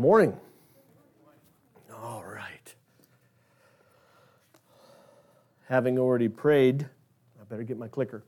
morning. 0.00 0.34
All 1.94 2.24
right. 2.24 2.74
Having 5.68 5.98
already 5.98 6.28
prayed, 6.28 6.88
I 7.38 7.44
better 7.44 7.64
get 7.64 7.78
my 7.78 7.86
clicker. 7.86 8.24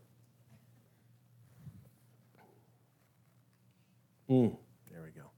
Mm, 4.29 4.55
there 4.91 5.03
we 5.03 5.19
go. 5.19 5.31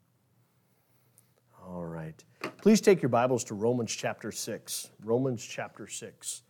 All 1.65 1.85
right. 1.85 2.21
Please 2.61 2.81
take 2.81 3.01
your 3.01 3.11
Bibles 3.11 3.45
to 3.45 3.55
Romans 3.55 3.95
chapter 3.95 4.33
6. 4.33 4.91
Romans 5.05 5.45
chapter 5.45 5.87
6. 5.87 6.43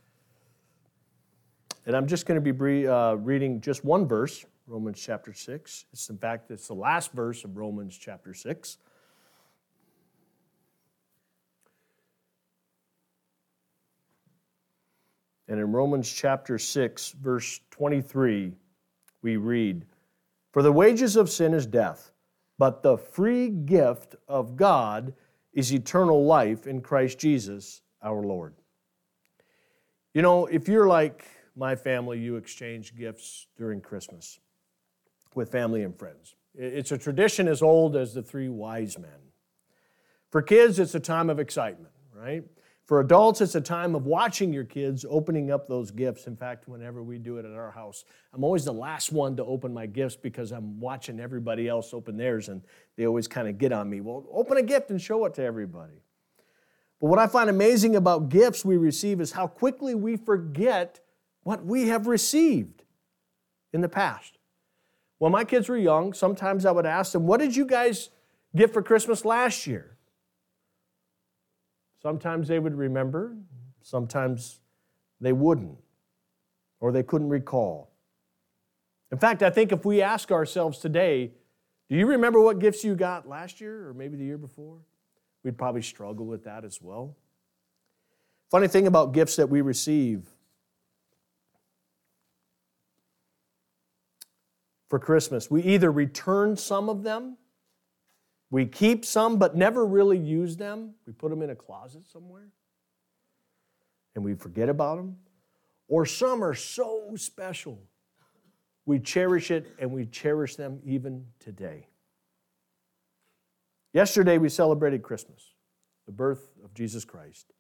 And 1.85 1.95
I'm 1.95 2.07
just 2.07 2.25
going 2.25 2.43
to 2.43 2.53
be 2.53 2.89
uh, 2.89 3.17
reading 3.17 3.61
just 3.61 3.85
one 3.85 4.09
verse, 4.09 4.47
Romans 4.67 4.99
chapter 4.99 5.35
6. 5.35 5.85
It's 5.93 6.09
in 6.09 6.17
fact, 6.17 6.51
it's 6.51 6.69
the 6.69 6.75
last 6.75 7.13
verse 7.13 7.45
of 7.45 7.59
Romans 7.59 7.99
chapter 7.99 8.33
6. 8.33 8.79
And 15.49 15.61
in 15.61 15.73
Romans 15.73 16.11
chapter 16.11 16.59
6, 16.59 17.13
verse 17.21 17.61
23, 17.71 18.53
we 19.23 19.37
read, 19.37 19.85
For 20.53 20.63
the 20.63 20.73
wages 20.73 21.17
of 21.17 21.29
sin 21.29 21.53
is 21.53 21.67
death, 21.67 22.13
but 22.59 22.83
the 22.83 22.97
free 22.97 23.49
gift 23.49 24.17
of 24.27 24.57
God 24.57 25.13
is 25.53 25.73
eternal 25.73 26.25
life 26.25 26.67
in 26.67 26.81
Christ 26.81 27.19
Jesus 27.19 27.83
our 28.03 28.23
Lord. 28.23 28.55
You 30.15 30.23
know, 30.23 30.47
if 30.47 30.69
you're 30.69 30.87
like 30.87 31.27
my 31.57 31.77
family, 31.77 32.19
you 32.19 32.37
exchange 32.37 32.95
gifts 32.97 33.47
during 33.57 33.81
Christmas 33.81 34.41
with 35.35 35.51
family 35.51 35.83
and 35.83 35.97
friends. 35.99 36.37
It's 36.55 36.93
a 36.93 36.99
tradition 36.99 37.49
as 37.49 37.63
old 37.63 37.97
as 37.97 38.15
the 38.15 38.23
three 38.23 38.49
wise 38.49 38.99
men. 38.99 39.11
For 40.31 40.41
kids, 40.43 40.79
it's 40.79 40.95
a 40.95 41.01
time 41.01 41.31
of 41.31 41.39
excitement, 41.39 41.93
right? 42.15 42.45
For 42.87 43.01
adults, 43.01 43.41
it's 43.41 43.55
a 43.55 43.63
time 43.63 43.95
of 43.95 44.05
watching 44.05 44.53
your 44.53 44.65
kids 44.65 45.07
opening 45.09 45.51
up 45.51 45.67
those 45.67 45.91
gifts. 45.91 46.27
In 46.27 46.37
fact, 46.37 46.69
whenever 46.69 47.03
we 47.03 47.19
do 47.19 47.39
it 47.39 47.47
at 47.47 47.53
our 47.53 47.71
house, 47.71 48.05
I'm 48.35 48.45
always 48.45 48.67
the 48.67 48.75
last 48.75 49.11
one 49.11 49.37
to 49.37 49.45
open 49.45 49.73
my 49.73 49.87
gifts 49.87 50.17
because 50.17 50.53
I'm 50.53 50.79
watching 50.79 51.19
everybody 51.19 51.67
else 51.67 51.95
open 51.95 52.19
theirs 52.19 52.51
and 52.51 52.61
they 52.97 53.07
always 53.07 53.27
kind 53.27 53.49
of 53.49 53.57
get 53.57 53.73
on 53.73 53.89
me. 53.89 54.03
Well, 54.03 54.27
open 54.31 54.59
a 54.59 54.63
gift 54.63 54.91
and 54.91 55.01
show 55.01 55.25
it 55.25 55.33
to 55.35 55.43
everybody. 55.43 56.03
But 57.01 57.07
what 57.09 57.19
I 57.19 57.27
find 57.27 57.49
amazing 57.49 57.97
about 57.97 58.29
gifts 58.29 58.67
we 58.67 58.77
receive 58.77 59.19
is 59.21 59.33
how 59.33 59.47
quickly 59.47 59.95
we 59.95 60.17
forget 60.17 61.01
what 61.43 61.65
we 61.65 61.89
have 61.89 62.07
received 62.07 62.85
in 63.73 63.81
the 63.81 63.89
past. 63.89 64.37
When 65.19 65.33
my 65.33 65.45
kids 65.45 65.71
were 65.71 65.79
young, 65.79 66.13
sometimes 66.13 66.67
I 66.67 66.71
would 66.71 66.87
ask 66.87 67.13
them, 67.13 67.27
What 67.27 67.41
did 67.41 67.57
you 67.57 67.65
guys 67.65 68.11
get 68.55 68.75
for 68.75 68.83
Christmas 68.83 69.25
last 69.25 69.67
year? 69.67 69.94
Sometimes 72.05 72.49
they 72.49 72.59
would 72.59 72.77
remember, 72.77 73.35
sometimes 73.81 74.61
they 75.23 75.33
wouldn't, 75.33 75.79
or 76.79 76.93
they 76.93 77.03
couldn't 77.03 77.31
recall. 77.31 77.95
In 79.11 79.17
fact, 79.17 79.43
I 79.43 79.49
think 79.49 79.73
if 79.73 79.87
we 79.87 80.03
ask 80.03 80.31
ourselves 80.31 80.81
today, 80.81 81.33
do 81.89 81.97
you 81.97 82.07
remember 82.07 82.43
what 82.43 82.59
gifts 82.59 82.85
you 82.85 82.95
got 82.95 83.27
last 83.27 83.59
year 83.59 83.89
or 83.89 83.95
maybe 83.95 84.19
the 84.19 84.25
year 84.25 84.37
before? 84.37 84.81
We'd 85.45 85.57
probably 85.57 85.81
struggle 85.81 86.27
with 86.27 86.45
that 86.45 86.63
as 86.63 86.79
well. 86.83 87.17
Funny 88.51 88.69
thing 88.69 88.87
about 88.87 89.15
gifts 89.15 89.37
that 89.37 89.49
we 89.49 89.63
receive 89.63 90.29
for 94.91 94.99
Christmas, 94.99 95.51
we 95.51 95.63
either 95.63 95.91
return 95.91 96.55
some 96.55 96.91
of 96.91 97.03
them 97.03 97.39
we 98.55 98.65
keep 98.65 99.05
some 99.05 99.37
but 99.37 99.57
never 99.57 99.85
really 99.85 100.17
use 100.17 100.57
them. 100.57 100.95
We 101.09 101.13
put 101.13 101.31
them 101.31 101.43
in 101.43 101.51
a 101.51 101.57
closet 101.57 102.07
somewhere 102.07 102.53
and 104.15 104.25
we 104.25 104.35
forget 104.35 104.69
about 104.69 104.99
them. 104.99 105.17
Or 105.89 106.07
some 106.07 106.45
are 106.45 106.55
so 106.55 107.17
special, 107.17 107.83
we 108.87 109.01
cherish 109.01 109.51
it 109.51 109.75
and 109.81 109.91
we 109.91 110.07
cherish 110.07 110.55
them 110.55 110.79
even 110.85 111.27
today. 111.41 111.89
Yesterday 113.93 114.39
we 114.39 114.49
celebrated 114.49 115.03
Christmas, 115.03 115.55
the 116.07 116.13
birth 116.13 116.53
of 116.65 116.73
Jesus 116.75 117.05
Christ. 117.05 117.53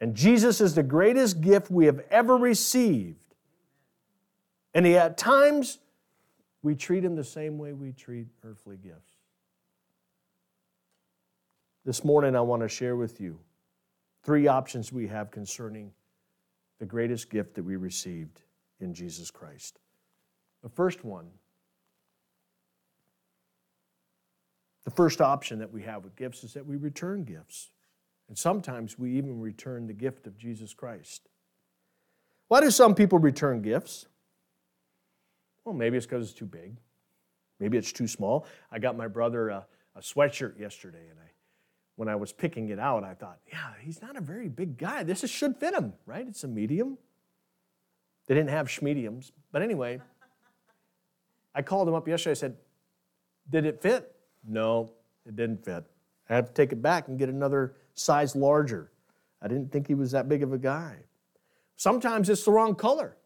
And 0.00 0.16
Jesus 0.16 0.60
is 0.60 0.74
the 0.74 0.82
greatest 0.82 1.40
gift 1.40 1.70
we 1.70 1.86
have 1.86 2.00
ever 2.10 2.36
received. 2.36 3.36
And 4.74 4.88
at 4.88 5.16
times, 5.16 5.78
we 6.62 6.74
treat 6.74 7.04
him 7.04 7.14
the 7.14 7.22
same 7.22 7.58
way 7.58 7.74
we 7.74 7.92
treat 7.92 8.26
earthly 8.42 8.76
gifts. 8.76 9.09
This 11.84 12.04
morning, 12.04 12.36
I 12.36 12.40
want 12.42 12.60
to 12.62 12.68
share 12.68 12.96
with 12.96 13.20
you 13.20 13.38
three 14.22 14.46
options 14.46 14.92
we 14.92 15.06
have 15.06 15.30
concerning 15.30 15.92
the 16.78 16.84
greatest 16.84 17.30
gift 17.30 17.54
that 17.54 17.62
we 17.62 17.76
received 17.76 18.42
in 18.80 18.92
Jesus 18.92 19.30
Christ. 19.30 19.78
The 20.62 20.68
first 20.68 21.04
one, 21.04 21.28
the 24.84 24.90
first 24.90 25.22
option 25.22 25.58
that 25.60 25.72
we 25.72 25.82
have 25.82 26.04
with 26.04 26.16
gifts 26.16 26.44
is 26.44 26.52
that 26.52 26.66
we 26.66 26.76
return 26.76 27.24
gifts. 27.24 27.70
And 28.28 28.36
sometimes 28.36 28.98
we 28.98 29.16
even 29.16 29.40
return 29.40 29.86
the 29.86 29.94
gift 29.94 30.26
of 30.26 30.36
Jesus 30.36 30.74
Christ. 30.74 31.28
Why 32.48 32.60
do 32.60 32.70
some 32.70 32.94
people 32.94 33.18
return 33.18 33.62
gifts? 33.62 34.06
Well, 35.64 35.74
maybe 35.74 35.96
it's 35.96 36.06
because 36.06 36.30
it's 36.30 36.38
too 36.38 36.46
big. 36.46 36.76
Maybe 37.58 37.78
it's 37.78 37.92
too 37.92 38.06
small. 38.06 38.46
I 38.70 38.78
got 38.78 38.96
my 38.96 39.08
brother 39.08 39.48
a, 39.48 39.66
a 39.96 40.00
sweatshirt 40.00 40.58
yesterday, 40.58 41.08
and 41.10 41.18
I 41.18 41.30
when 42.00 42.08
I 42.08 42.16
was 42.16 42.32
picking 42.32 42.70
it 42.70 42.78
out, 42.78 43.04
I 43.04 43.12
thought, 43.12 43.40
yeah, 43.52 43.74
he's 43.78 44.00
not 44.00 44.16
a 44.16 44.22
very 44.22 44.48
big 44.48 44.78
guy. 44.78 45.02
This 45.02 45.22
is, 45.22 45.28
should 45.28 45.58
fit 45.58 45.74
him, 45.74 45.92
right? 46.06 46.26
It's 46.26 46.42
a 46.44 46.48
medium. 46.48 46.96
They 48.26 48.34
didn't 48.34 48.48
have 48.48 48.68
schmediums. 48.68 49.32
But 49.52 49.60
anyway, 49.60 50.00
I 51.54 51.60
called 51.60 51.88
him 51.88 51.92
up 51.92 52.08
yesterday. 52.08 52.30
I 52.30 52.34
said, 52.40 52.56
Did 53.50 53.66
it 53.66 53.82
fit? 53.82 54.16
No, 54.48 54.92
it 55.26 55.36
didn't 55.36 55.62
fit. 55.62 55.84
I 56.30 56.36
have 56.36 56.46
to 56.46 56.54
take 56.54 56.72
it 56.72 56.80
back 56.80 57.08
and 57.08 57.18
get 57.18 57.28
another 57.28 57.74
size 57.92 58.34
larger. 58.34 58.90
I 59.42 59.48
didn't 59.48 59.70
think 59.70 59.86
he 59.86 59.94
was 59.94 60.12
that 60.12 60.26
big 60.26 60.42
of 60.42 60.54
a 60.54 60.58
guy. 60.58 61.00
Sometimes 61.76 62.30
it's 62.30 62.44
the 62.44 62.50
wrong 62.50 62.76
color. 62.76 63.18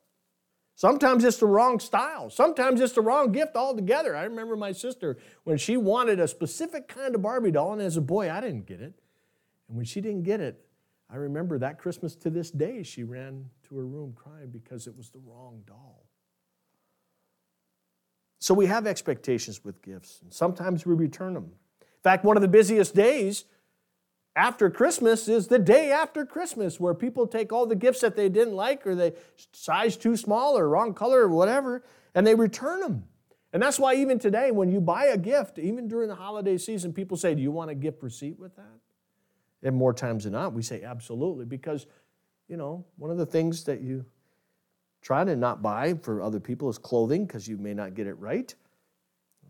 Sometimes 0.76 1.24
it's 1.24 1.36
the 1.36 1.46
wrong 1.46 1.78
style. 1.78 2.30
Sometimes 2.30 2.80
it's 2.80 2.94
the 2.94 3.00
wrong 3.00 3.30
gift 3.30 3.54
altogether. 3.54 4.16
I 4.16 4.24
remember 4.24 4.56
my 4.56 4.72
sister 4.72 5.18
when 5.44 5.56
she 5.56 5.76
wanted 5.76 6.18
a 6.18 6.26
specific 6.26 6.88
kind 6.88 7.14
of 7.14 7.22
Barbie 7.22 7.52
doll, 7.52 7.72
and 7.74 7.82
as 7.82 7.96
a 7.96 8.00
boy, 8.00 8.30
I 8.30 8.40
didn't 8.40 8.66
get 8.66 8.80
it. 8.80 8.94
And 9.68 9.76
when 9.76 9.84
she 9.84 10.00
didn't 10.00 10.24
get 10.24 10.40
it, 10.40 10.60
I 11.08 11.16
remember 11.16 11.58
that 11.58 11.78
Christmas 11.78 12.16
to 12.16 12.30
this 12.30 12.50
day, 12.50 12.82
she 12.82 13.04
ran 13.04 13.48
to 13.68 13.76
her 13.76 13.86
room 13.86 14.14
crying 14.16 14.50
because 14.50 14.86
it 14.88 14.96
was 14.96 15.10
the 15.10 15.20
wrong 15.20 15.62
doll. 15.66 16.06
So 18.40 18.52
we 18.52 18.66
have 18.66 18.86
expectations 18.86 19.64
with 19.64 19.80
gifts, 19.80 20.20
and 20.22 20.32
sometimes 20.32 20.84
we 20.84 20.94
return 20.94 21.34
them. 21.34 21.52
In 21.80 22.02
fact, 22.02 22.24
one 22.24 22.36
of 22.36 22.42
the 22.42 22.48
busiest 22.48 22.94
days 22.94 23.44
after 24.36 24.68
Christmas 24.68 25.28
is 25.28 25.46
the 25.46 25.58
day 25.58 25.92
after 25.92 26.26
Christmas, 26.26 26.80
where 26.80 26.94
people 26.94 27.26
take 27.26 27.52
all 27.52 27.66
the 27.66 27.76
gifts 27.76 28.00
that 28.00 28.16
they 28.16 28.28
didn't 28.28 28.54
like 28.54 28.86
or 28.86 28.94
they 28.94 29.12
size 29.52 29.96
too 29.96 30.16
small 30.16 30.58
or 30.58 30.68
wrong 30.68 30.92
color 30.94 31.20
or 31.20 31.28
whatever, 31.28 31.84
and 32.14 32.26
they 32.26 32.34
return 32.34 32.80
them. 32.80 33.04
And 33.52 33.62
that's 33.62 33.78
why 33.78 33.94
even 33.94 34.18
today, 34.18 34.50
when 34.50 34.72
you 34.72 34.80
buy 34.80 35.06
a 35.06 35.16
gift, 35.16 35.60
even 35.60 35.86
during 35.86 36.08
the 36.08 36.16
holiday 36.16 36.58
season, 36.58 36.92
people 36.92 37.16
say, 37.16 37.34
Do 37.34 37.42
you 37.42 37.52
want 37.52 37.70
a 37.70 37.74
gift 37.74 38.02
receipt 38.02 38.38
with 38.38 38.56
that? 38.56 38.80
And 39.62 39.76
more 39.76 39.94
times 39.94 40.24
than 40.24 40.32
not, 40.32 40.52
we 40.52 40.62
say 40.62 40.82
absolutely, 40.82 41.44
because, 41.44 41.86
you 42.48 42.56
know, 42.56 42.84
one 42.96 43.12
of 43.12 43.16
the 43.16 43.26
things 43.26 43.64
that 43.64 43.80
you 43.80 44.04
try 45.00 45.22
to 45.22 45.36
not 45.36 45.62
buy 45.62 45.94
for 45.94 46.20
other 46.20 46.40
people 46.40 46.68
is 46.68 46.78
clothing 46.78 47.26
because 47.26 47.46
you 47.46 47.56
may 47.56 47.74
not 47.74 47.94
get 47.94 48.08
it 48.08 48.14
right. 48.14 48.52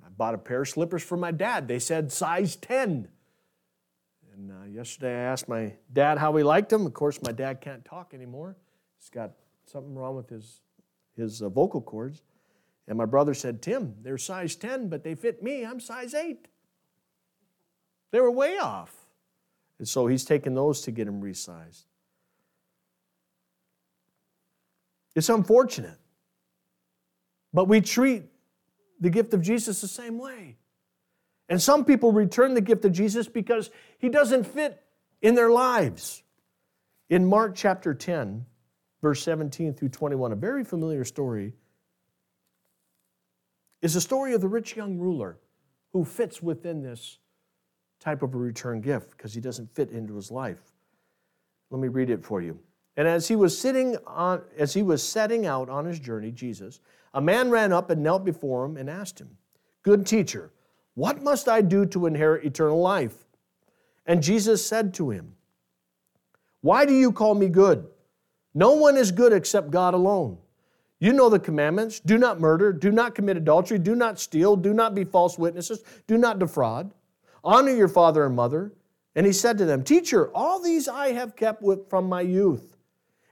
I 0.04 0.08
bought 0.10 0.34
a 0.34 0.38
pair 0.38 0.60
of 0.62 0.68
slippers 0.68 1.02
for 1.02 1.16
my 1.16 1.30
dad. 1.30 1.66
They 1.66 1.78
said 1.78 2.12
size 2.12 2.56
10. 2.56 3.08
And 4.36 4.50
uh, 4.50 4.66
yesterday 4.68 5.14
I 5.14 5.22
asked 5.30 5.48
my 5.48 5.74
dad 5.92 6.18
how 6.18 6.34
he 6.36 6.42
liked 6.42 6.68
them. 6.68 6.86
Of 6.86 6.94
course, 6.94 7.22
my 7.22 7.32
dad 7.32 7.60
can't 7.60 7.84
talk 7.84 8.14
anymore. 8.14 8.56
He's 8.98 9.10
got 9.10 9.32
something 9.64 9.94
wrong 9.94 10.16
with 10.16 10.28
his, 10.28 10.60
his 11.16 11.40
uh, 11.40 11.48
vocal 11.48 11.80
cords. 11.80 12.22
And 12.88 12.98
my 12.98 13.04
brother 13.04 13.32
said, 13.32 13.62
Tim, 13.62 13.94
they're 14.02 14.18
size 14.18 14.56
10, 14.56 14.88
but 14.88 15.04
they 15.04 15.14
fit 15.14 15.42
me. 15.42 15.64
I'm 15.64 15.78
size 15.80 16.14
8. 16.14 16.48
They 18.10 18.20
were 18.20 18.30
way 18.30 18.58
off. 18.58 18.92
And 19.78 19.88
so 19.88 20.06
he's 20.06 20.24
taking 20.24 20.54
those 20.54 20.82
to 20.82 20.90
get 20.90 21.06
them 21.06 21.22
resized. 21.22 21.84
It's 25.14 25.28
unfortunate. 25.28 25.98
But 27.52 27.68
we 27.68 27.80
treat 27.80 28.24
the 29.00 29.10
gift 29.10 29.32
of 29.32 29.42
Jesus 29.42 29.80
the 29.80 29.88
same 29.88 30.18
way. 30.18 30.56
And 31.48 31.60
some 31.60 31.84
people 31.84 32.12
return 32.12 32.54
the 32.54 32.60
gift 32.60 32.84
of 32.84 32.92
Jesus 32.92 33.28
because 33.28 33.70
he 33.98 34.08
doesn't 34.08 34.44
fit 34.44 34.82
in 35.20 35.34
their 35.34 35.50
lives. 35.50 36.22
In 37.10 37.26
Mark 37.26 37.54
chapter 37.54 37.92
10, 37.92 38.46
verse 39.02 39.22
17 39.22 39.74
through 39.74 39.90
21, 39.90 40.32
a 40.32 40.36
very 40.36 40.64
familiar 40.64 41.04
story, 41.04 41.52
is 43.82 43.94
the 43.94 44.00
story 44.00 44.32
of 44.32 44.40
the 44.40 44.48
rich 44.48 44.76
young 44.76 44.98
ruler 44.98 45.38
who 45.92 46.04
fits 46.04 46.42
within 46.42 46.82
this 46.82 47.18
type 48.00 48.22
of 48.22 48.34
a 48.34 48.38
return 48.38 48.80
gift 48.80 49.10
because 49.10 49.34
he 49.34 49.40
doesn't 49.40 49.74
fit 49.74 49.90
into 49.90 50.16
his 50.16 50.30
life. 50.30 50.72
Let 51.70 51.80
me 51.80 51.88
read 51.88 52.08
it 52.08 52.24
for 52.24 52.40
you. 52.40 52.58
And 52.96 53.06
as 53.06 53.28
he 53.28 53.36
was 53.36 53.56
sitting 53.58 53.96
on 54.06 54.42
as 54.56 54.72
he 54.72 54.82
was 54.82 55.02
setting 55.02 55.46
out 55.46 55.68
on 55.68 55.84
his 55.84 55.98
journey, 55.98 56.30
Jesus, 56.30 56.80
a 57.12 57.20
man 57.20 57.50
ran 57.50 57.72
up 57.72 57.90
and 57.90 58.02
knelt 58.02 58.24
before 58.24 58.64
him 58.64 58.76
and 58.76 58.88
asked 58.88 59.20
him, 59.20 59.36
"Good 59.82 60.06
teacher, 60.06 60.52
what 60.94 61.22
must 61.22 61.48
I 61.48 61.60
do 61.60 61.86
to 61.86 62.06
inherit 62.06 62.44
eternal 62.44 62.80
life?" 62.80 63.26
And 64.06 64.22
Jesus 64.22 64.66
said 64.66 64.94
to 64.94 65.10
him, 65.10 65.36
"Why 66.60 66.84
do 66.84 66.92
you 66.94 67.12
call 67.12 67.34
me 67.34 67.48
good? 67.48 67.86
No 68.54 68.72
one 68.72 68.96
is 68.96 69.10
good 69.10 69.32
except 69.32 69.70
God 69.70 69.94
alone. 69.94 70.38
You 71.00 71.12
know 71.12 71.28
the 71.28 71.38
commandments 71.38 72.00
do 72.00 72.16
not 72.16 72.40
murder, 72.40 72.72
do 72.72 72.90
not 72.90 73.14
commit 73.14 73.36
adultery, 73.36 73.78
do 73.78 73.94
not 73.94 74.18
steal, 74.20 74.56
do 74.56 74.72
not 74.72 74.94
be 74.94 75.04
false 75.04 75.36
witnesses, 75.36 75.82
do 76.06 76.16
not 76.16 76.38
defraud, 76.38 76.94
honor 77.42 77.72
your 77.72 77.88
father 77.88 78.24
and 78.24 78.34
mother. 78.34 78.72
And 79.16 79.26
he 79.26 79.32
said 79.32 79.58
to 79.58 79.64
them, 79.64 79.82
Teacher, 79.82 80.30
all 80.34 80.60
these 80.60 80.88
I 80.88 81.12
have 81.12 81.36
kept 81.36 81.62
from 81.88 82.08
my 82.08 82.20
youth. 82.20 82.76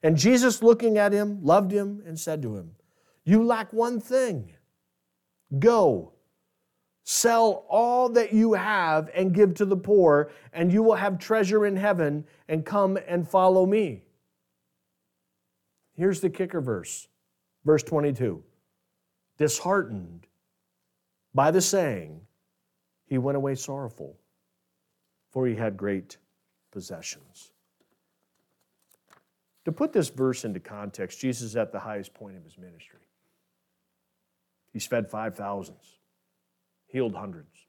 And 0.02 0.16
Jesus, 0.16 0.62
looking 0.62 0.98
at 0.98 1.12
him, 1.12 1.42
loved 1.42 1.72
him 1.72 2.02
and 2.06 2.18
said 2.18 2.42
to 2.42 2.56
him, 2.56 2.72
You 3.24 3.44
lack 3.44 3.72
one 3.72 4.00
thing. 4.00 4.52
Go, 5.58 6.12
sell 7.04 7.64
all 7.68 8.08
that 8.10 8.32
you 8.32 8.52
have 8.52 9.10
and 9.14 9.34
give 9.34 9.54
to 9.54 9.64
the 9.64 9.76
poor, 9.76 10.30
and 10.52 10.72
you 10.72 10.82
will 10.82 10.94
have 10.94 11.18
treasure 11.18 11.66
in 11.66 11.76
heaven, 11.76 12.24
and 12.48 12.64
come 12.64 12.98
and 13.08 13.28
follow 13.28 13.66
me. 13.66 14.02
Here's 15.94 16.20
the 16.20 16.30
kicker 16.30 16.60
verse, 16.60 17.08
verse 17.64 17.82
22. 17.82 18.42
Disheartened 19.38 20.26
by 21.34 21.50
the 21.50 21.60
saying, 21.60 22.20
he 23.06 23.18
went 23.18 23.36
away 23.36 23.54
sorrowful, 23.54 24.16
for 25.30 25.46
he 25.46 25.54
had 25.54 25.76
great 25.76 26.16
possessions. 26.70 27.50
To 29.64 29.72
put 29.72 29.92
this 29.92 30.08
verse 30.08 30.44
into 30.44 30.60
context, 30.60 31.20
Jesus 31.20 31.42
is 31.42 31.56
at 31.56 31.72
the 31.72 31.78
highest 31.78 32.14
point 32.14 32.36
of 32.36 32.44
his 32.44 32.58
ministry. 32.58 32.98
He's 34.72 34.86
fed 34.86 35.10
5,000s, 35.10 35.72
healed 36.92 37.14
hundreds, 37.14 37.66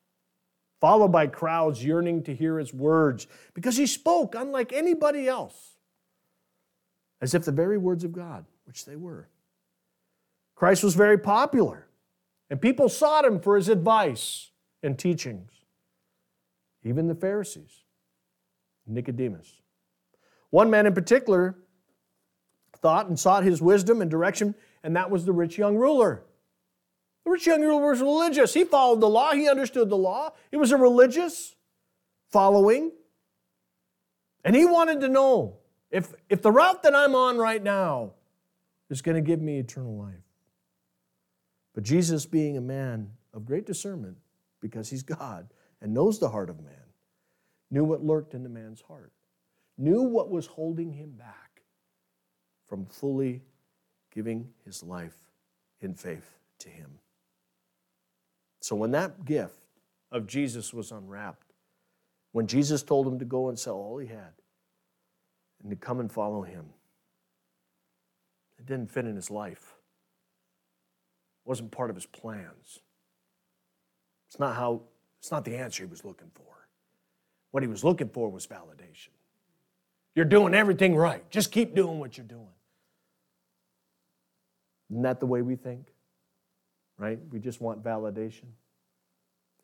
followed 0.81 1.12
by 1.12 1.28
crowds 1.28 1.84
yearning 1.84 2.24
to 2.24 2.36
hear 2.36 2.60
his 2.60 2.74
words 2.74 3.28
because 3.54 3.78
he 3.78 3.88
spoke 3.88 4.36
unlike 4.36 4.74
anybody 4.74 5.28
else 5.28 5.78
as 7.22 7.34
if 7.34 7.46
the 7.46 7.52
very 7.52 7.78
words 7.78 8.04
of 8.04 8.12
God, 8.12 8.46
which 8.66 8.86
they 8.86 8.98
were. 8.98 9.30
Christ 10.56 10.84
was 10.84 10.94
very 10.94 11.18
popular, 11.18 11.88
and 12.50 12.62
people 12.62 12.90
sought 12.90 13.24
him 13.24 13.40
for 13.40 13.56
his 13.56 13.70
advice 13.70 14.52
and 14.84 15.00
teachings. 15.00 15.52
Even 16.84 17.08
the 17.08 17.16
Pharisees, 17.16 17.84
Nicodemus. 18.86 19.62
One 20.50 20.70
man 20.70 20.86
in 20.86 20.94
particular 20.94 21.56
thought 22.78 23.08
and 23.08 23.18
sought 23.18 23.46
his 23.46 23.62
wisdom 23.62 24.02
and 24.02 24.12
direction, 24.12 24.54
and 24.84 24.94
that 24.98 25.10
was 25.10 25.24
the 25.24 25.31
rich 25.31 25.58
young 25.58 25.78
ruler. 25.78 26.25
The 27.25 27.31
rich 27.31 27.48
young 27.48 27.62
ruler 27.62 27.90
was 27.90 28.02
religious. 28.02 28.54
He 28.54 28.64
followed 28.64 29.00
the 29.00 29.10
law, 29.10 29.34
he 29.34 29.50
understood 29.50 29.90
the 29.90 29.98
law. 29.98 30.31
It 30.52 30.58
was 30.58 30.72
a 30.72 30.78
religious 30.78 31.56
following. 32.30 32.92
And 34.44 34.56
he 34.56 34.66
wanted 34.66 35.00
to 35.02 35.08
know 35.08 35.58
if, 35.90 36.14
if 36.30 36.42
the 36.42 36.52
route 36.52 36.84
that 36.84 36.96
I'm 36.96 37.16
on 37.16 37.38
right 37.38 37.64
now 37.64 38.14
is 38.90 39.02
going 39.02 39.16
to 39.16 39.22
give 39.22 39.42
me 39.42 39.60
eternal 39.60 39.98
life. 39.98 40.16
But 41.74 41.84
Jesus, 41.84 42.25
being 42.25 42.58
a 42.58 42.62
man 42.62 43.12
of 43.34 43.46
great 43.46 43.66
discernment, 43.66 44.18
because 44.60 44.90
he's 44.90 45.04
God 45.04 45.50
and 45.81 45.94
knows 45.94 46.20
the 46.20 46.30
heart 46.30 46.50
of 46.50 46.62
man, 46.62 46.74
knew 47.72 47.84
what 47.84 48.04
lurked 48.04 48.34
in 48.34 48.44
the 48.44 48.50
man's 48.50 48.81
heart, 48.81 49.12
knew 49.78 50.02
what 50.04 50.30
was 50.30 50.46
holding 50.46 50.92
him 50.92 51.12
back 51.12 51.62
from 52.68 52.86
fully 52.86 53.42
giving 54.14 54.50
his 54.66 54.84
life 54.84 55.18
in 55.81 55.94
faith 55.94 56.38
to 56.60 56.70
him. 56.70 57.00
So 58.63 58.77
when 58.77 58.92
that 58.92 59.25
gift 59.25 59.60
of 60.10 60.25
Jesus 60.25 60.74
was 60.74 60.94
unwrapped, 60.94 61.51
when 62.31 62.48
Jesus 62.48 62.81
told 62.81 63.06
him 63.06 63.19
to 63.19 63.25
go 63.25 63.50
and 63.50 63.60
sell 63.60 63.75
all 63.75 63.98
he 63.98 64.07
had, 64.07 64.31
and 65.63 65.69
to 65.71 65.75
come 65.75 66.00
and 66.00 66.12
follow 66.12 66.44
him. 66.44 66.65
It 68.60 68.65
didn't 68.65 68.92
fit 68.92 69.06
in 69.06 69.15
his 69.15 69.31
life. 69.31 69.74
It 71.45 71.50
wasn't 71.50 71.71
part 71.71 71.89
of 71.89 71.95
his 71.95 72.06
plans. 72.06 72.80
It's 74.30 74.39
not 74.39 74.56
how 74.56 74.81
it's 75.19 75.31
not 75.31 75.45
the 75.45 75.56
answer 75.56 75.83
he 75.83 75.89
was 75.89 76.04
looking 76.04 76.31
for. 76.33 76.44
What 77.51 77.63
he 77.63 77.68
was 77.68 77.83
looking 77.83 78.10
for 78.10 78.30
was 78.30 78.45
validation. 78.45 79.10
You're 80.15 80.25
doing 80.25 80.54
everything 80.54 80.95
right. 80.95 81.30
Just 81.30 81.51
keep 81.51 81.75
doing 81.75 82.00
what 82.00 82.18
you're 82.18 82.27
doing. 82.27 82.48
Isn't 84.89 85.04
that 85.04 85.19
the 85.19 85.25
way 85.25 85.42
we 85.42 85.56
think? 85.56 85.93
Right? 87.03 87.19
We 87.31 87.39
just 87.39 87.59
want 87.59 87.83
validation 87.83 88.45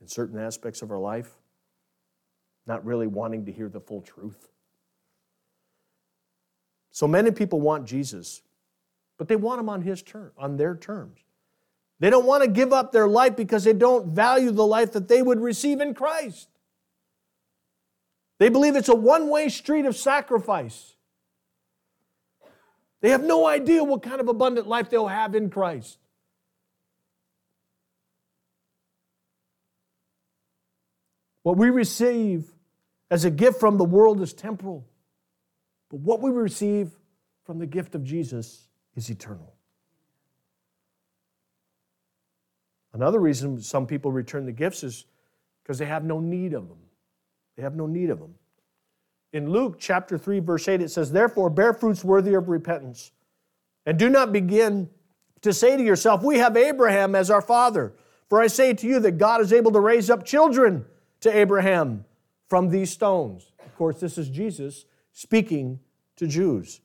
in 0.02 0.10
certain 0.10 0.38
aspects 0.38 0.82
of 0.82 0.92
our 0.92 1.00
life, 1.00 1.32
not 2.68 2.84
really 2.84 3.08
wanting 3.08 3.46
to 3.46 3.52
hear 3.54 3.70
the 3.70 3.80
full 3.80 4.02
truth. 4.02 4.50
So 6.92 7.08
many 7.08 7.32
people 7.32 7.62
want 7.62 7.88
Jesus, 7.88 8.42
but 9.18 9.30
they 9.30 9.38
want 9.38 9.62
him 9.62 9.70
on 9.70 9.84
his 9.84 10.02
term, 10.02 10.34
on 10.38 10.58
their 10.58 10.76
terms. 10.76 11.20
They 12.02 12.10
don't 12.10 12.26
want 12.26 12.44
to 12.44 12.50
give 12.50 12.74
up 12.74 12.92
their 12.92 13.08
life 13.08 13.38
because 13.38 13.64
they 13.64 13.72
don't 13.72 14.08
value 14.08 14.52
the 14.52 14.66
life 14.66 14.92
that 14.92 15.08
they 15.08 15.22
would 15.22 15.40
receive 15.40 15.80
in 15.80 15.94
Christ. 15.94 16.50
They 18.38 18.50
believe 18.50 18.76
it's 18.76 18.90
a 18.90 18.96
one-way 18.96 19.48
street 19.48 19.86
of 19.86 19.96
sacrifice. 19.96 20.96
They 23.00 23.12
have 23.12 23.24
no 23.24 23.48
idea 23.48 23.82
what 23.82 24.04
kind 24.04 24.20
of 24.20 24.28
abundant 24.28 24.68
life 24.68 24.90
they'll 24.90 25.08
have 25.08 25.36
in 25.36 25.50
Christ. 25.50 26.00
What 31.44 31.58
we 31.58 31.70
receive 31.70 32.52
as 33.10 33.26
a 33.26 33.32
gift 33.32 33.60
from 33.60 33.78
the 33.78 33.86
world 33.86 34.22
is 34.22 34.34
temporal. 34.34 34.86
But 35.90 36.02
what 36.02 36.22
we 36.22 36.32
receive 36.32 36.92
from 37.44 37.60
the 37.60 37.66
gift 37.66 37.96
of 37.96 38.04
Jesus 38.04 38.68
is 38.96 39.10
eternal. 39.10 39.56
Another 42.94 43.20
reason 43.20 43.62
some 43.62 43.88
people 43.88 44.12
return 44.12 44.46
the 44.46 44.52
gifts 44.52 44.84
is 44.84 45.06
because 45.64 45.78
they 45.78 45.86
have 45.86 46.04
no 46.04 46.20
need 46.20 46.54
of 46.54 46.68
them. 46.68 46.80
They 47.56 47.64
have 47.64 47.76
no 47.76 47.86
need 47.86 48.10
of 48.10 48.20
them. 48.20 48.36
In 49.32 49.52
Luke 49.52 49.78
chapter 49.80 50.18
3, 50.18 50.40
verse 50.40 50.68
8, 50.68 50.82
it 50.82 50.90
says, 50.90 51.12
Therefore, 51.12 51.50
bear 51.50 51.74
fruits 51.74 52.04
worthy 52.04 52.34
of 52.34 52.50
repentance, 52.50 53.12
and 53.86 53.98
do 53.98 54.10
not 54.10 54.34
begin 54.34 54.90
to 55.42 55.54
say 55.54 55.78
to 55.78 55.84
yourself, 55.84 56.24
We 56.24 56.40
have 56.40 56.58
Abraham 56.58 57.16
as 57.16 57.30
our 57.30 57.42
father. 57.42 57.94
For 58.28 58.42
I 58.42 58.48
say 58.48 58.74
to 58.74 58.88
you 58.88 59.00
that 59.00 59.18
God 59.18 59.42
is 59.42 59.54
able 59.54 59.72
to 59.72 59.80
raise 59.80 60.10
up 60.10 60.24
children 60.26 60.86
to 61.22 61.36
Abraham 61.36 62.06
from 62.48 62.70
these 62.70 62.92
stones. 62.92 63.52
Of 63.66 63.76
course, 63.76 64.00
this 64.00 64.18
is 64.18 64.30
Jesus 64.30 64.86
speaking 65.14 65.80
to 66.18 66.28
Jews. 66.28 66.82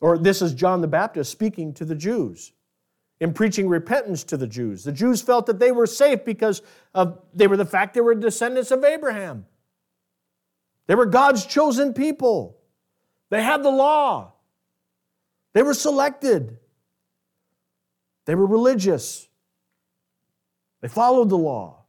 Or 0.00 0.18
this 0.18 0.42
is 0.42 0.52
John 0.54 0.80
the 0.80 0.88
Baptist 0.88 1.32
speaking 1.32 1.72
to 1.74 1.84
the 1.84 1.94
Jews 1.94 2.52
in 3.20 3.32
preaching 3.32 3.68
repentance 3.68 4.24
to 4.24 4.36
the 4.36 4.46
Jews. 4.46 4.84
The 4.84 4.92
Jews 4.92 5.22
felt 5.22 5.46
that 5.46 5.58
they 5.58 5.72
were 5.72 5.86
safe 5.86 6.24
because 6.24 6.62
of 6.94 7.18
they 7.32 7.46
were 7.46 7.56
the 7.56 7.64
fact 7.64 7.94
they 7.94 8.00
were 8.00 8.14
descendants 8.14 8.70
of 8.70 8.84
Abraham. 8.84 9.46
They 10.86 10.94
were 10.94 11.06
God's 11.06 11.46
chosen 11.46 11.94
people. 11.94 12.58
They 13.30 13.42
had 13.42 13.62
the 13.62 13.70
law. 13.70 14.34
They 15.54 15.62
were 15.62 15.74
selected. 15.74 16.58
They 18.26 18.34
were 18.34 18.46
religious. 18.46 19.26
They 20.82 20.88
followed 20.88 21.30
the 21.30 21.38
law. 21.38 21.85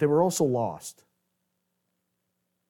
They 0.00 0.06
were 0.06 0.22
also 0.22 0.44
lost 0.44 1.04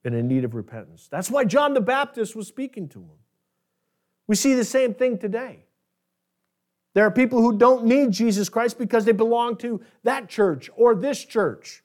and 0.05 0.15
in 0.15 0.29
need 0.29 0.45
of 0.45 0.55
repentance. 0.55 1.09
That's 1.11 1.31
why 1.31 1.45
John 1.45 1.75
the 1.75 1.81
Baptist 1.81 2.35
was 2.35 2.49
speaking 2.49 2.89
to 2.89 2.99
them. 2.99 3.19
We 4.27 4.35
see 4.37 4.55
the 4.55 4.65
same 4.65 4.95
thing 4.95 5.17
today. 5.17 5.65
There 6.95 7.07
are 7.07 7.11
people 7.11 7.41
who 7.41 7.57
don't 7.57 7.85
need 7.85 8.11
Jesus 8.11 8.49
Christ 8.49 8.79
because 8.79 9.05
they 9.05 9.13
belong 9.13 9.57
to 9.59 9.81
that 10.03 10.29
church 10.29 10.71
or 10.75 10.95
this 10.95 11.25
church. 11.25 11.85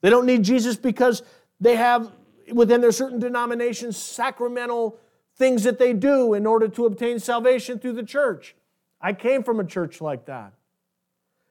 They 0.00 0.08
don't 0.08 0.26
need 0.26 0.44
Jesus 0.44 0.76
because 0.76 1.22
they 1.60 1.76
have 1.76 2.10
within 2.52 2.80
their 2.80 2.92
certain 2.92 3.18
denominations 3.18 3.96
sacramental 3.96 4.96
things 5.36 5.62
that 5.64 5.78
they 5.78 5.92
do 5.92 6.32
in 6.32 6.46
order 6.46 6.68
to 6.68 6.86
obtain 6.86 7.18
salvation 7.18 7.78
through 7.78 7.92
the 7.92 8.02
church. 8.02 8.56
I 9.00 9.12
came 9.12 9.42
from 9.42 9.60
a 9.60 9.64
church 9.64 10.00
like 10.00 10.24
that. 10.26 10.54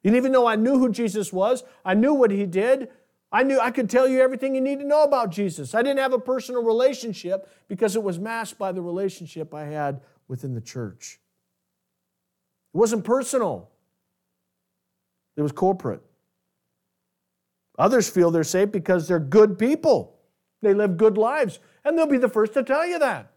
And 0.07 0.15
even 0.15 0.31
though 0.31 0.47
I 0.47 0.55
knew 0.55 0.79
who 0.79 0.89
Jesus 0.89 1.33
was, 1.33 1.65
I 1.83 1.93
knew 1.93 2.13
what 2.13 2.31
he 2.31 2.45
did, 2.45 2.87
I 3.29 3.43
knew 3.43 3.59
I 3.59 3.71
could 3.71 3.89
tell 3.89 4.07
you 4.07 4.21
everything 4.21 4.55
you 4.55 4.61
need 4.61 4.79
to 4.79 4.87
know 4.87 5.03
about 5.03 5.31
Jesus. 5.31 5.75
I 5.75 5.81
didn't 5.81 5.99
have 5.99 6.13
a 6.13 6.17
personal 6.17 6.63
relationship 6.63 7.51
because 7.67 7.97
it 7.97 8.01
was 8.01 8.17
masked 8.17 8.57
by 8.57 8.71
the 8.71 8.81
relationship 8.81 9.53
I 9.53 9.65
had 9.65 9.99
within 10.29 10.55
the 10.55 10.61
church. 10.61 11.19
It 12.73 12.77
wasn't 12.77 13.03
personal, 13.03 13.69
it 15.35 15.41
was 15.41 15.51
corporate. 15.51 16.01
Others 17.77 18.09
feel 18.09 18.31
they're 18.31 18.45
saved 18.45 18.71
because 18.71 19.09
they're 19.09 19.19
good 19.19 19.59
people. 19.59 20.15
They 20.61 20.73
live 20.73 20.95
good 20.95 21.17
lives, 21.17 21.59
and 21.83 21.97
they'll 21.97 22.07
be 22.07 22.17
the 22.17 22.29
first 22.29 22.53
to 22.53 22.63
tell 22.63 22.87
you 22.87 22.97
that. 22.99 23.33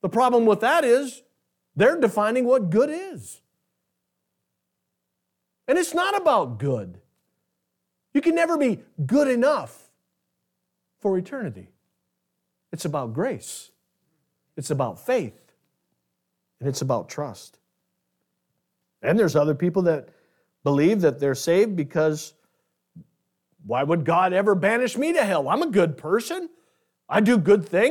The 0.00 0.08
problem 0.08 0.46
with 0.46 0.60
that 0.60 0.84
is 0.84 1.22
they're 1.76 2.00
defining 2.00 2.46
what 2.46 2.70
good 2.70 2.88
is. 2.88 3.42
And 5.68 5.78
it's 5.78 5.94
not 5.94 6.16
about 6.16 6.58
good. 6.58 6.98
You 8.14 8.22
can 8.22 8.34
never 8.34 8.56
be 8.56 8.80
good 9.06 9.28
enough 9.28 9.90
for 10.98 11.16
eternity. 11.16 11.68
It's 12.72 12.84
about 12.84 13.12
grace, 13.12 13.70
it's 14.56 14.70
about 14.70 14.98
faith, 14.98 15.52
and 16.58 16.68
it's 16.68 16.82
about 16.82 17.08
trust. 17.08 17.58
And 19.02 19.18
there's 19.18 19.36
other 19.36 19.54
people 19.54 19.82
that 19.82 20.08
believe 20.64 21.02
that 21.02 21.20
they're 21.20 21.34
saved 21.34 21.76
because 21.76 22.34
why 23.64 23.82
would 23.82 24.04
God 24.04 24.32
ever 24.32 24.54
banish 24.54 24.96
me 24.96 25.12
to 25.12 25.24
hell? 25.24 25.48
I'm 25.48 25.62
a 25.62 25.70
good 25.70 25.96
person. 25.96 26.48
I 27.08 27.20
do 27.20 27.38
good 27.38 27.68
things. 27.68 27.86